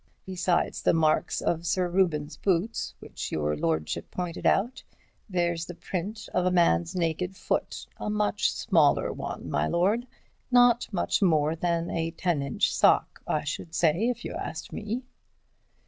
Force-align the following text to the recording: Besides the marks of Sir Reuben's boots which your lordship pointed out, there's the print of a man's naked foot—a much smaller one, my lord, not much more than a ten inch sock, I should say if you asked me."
Besides 0.25 0.81
the 0.81 0.95
marks 0.95 1.41
of 1.41 1.63
Sir 1.67 1.87
Reuben's 1.87 2.35
boots 2.35 2.95
which 2.97 3.31
your 3.31 3.55
lordship 3.55 4.09
pointed 4.09 4.47
out, 4.47 4.81
there's 5.29 5.67
the 5.67 5.75
print 5.75 6.27
of 6.33 6.43
a 6.43 6.49
man's 6.51 6.95
naked 6.95 7.35
foot—a 7.35 8.09
much 8.09 8.51
smaller 8.51 9.13
one, 9.13 9.47
my 9.47 9.67
lord, 9.67 10.07
not 10.49 10.91
much 10.91 11.21
more 11.21 11.55
than 11.55 11.91
a 11.91 12.09
ten 12.09 12.41
inch 12.41 12.73
sock, 12.73 13.21
I 13.27 13.43
should 13.43 13.75
say 13.75 14.07
if 14.09 14.25
you 14.25 14.33
asked 14.33 14.73
me." 14.73 15.03